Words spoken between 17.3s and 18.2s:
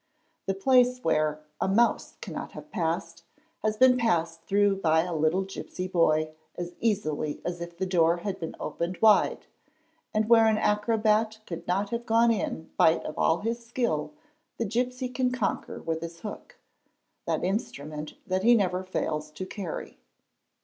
instrument